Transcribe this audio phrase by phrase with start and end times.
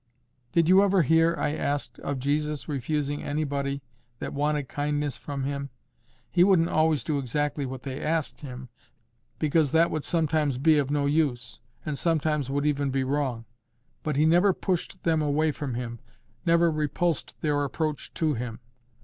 [0.51, 3.83] "Did you ever hear," I asked, "of Jesus refusing anybody
[4.17, 5.69] that wanted kindness from Him?
[6.31, 8.69] He wouldn't always do exactly what they asked Him,
[9.37, 13.45] because that would sometimes be of no use, and sometimes would even be wrong;
[14.01, 15.99] but He never pushed them away from Him,
[16.47, 18.59] never repulsed their approach to Him.